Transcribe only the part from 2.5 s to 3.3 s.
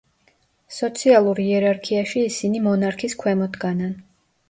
მონარქის